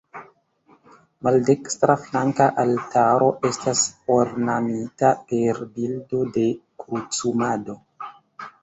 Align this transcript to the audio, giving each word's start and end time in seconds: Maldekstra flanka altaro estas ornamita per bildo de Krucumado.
Maldekstra 1.27 1.95
flanka 2.05 2.47
altaro 2.63 3.29
estas 3.51 3.85
ornamita 4.17 5.13
per 5.31 5.63
bildo 5.79 6.27
de 6.39 6.49
Krucumado. 6.85 7.83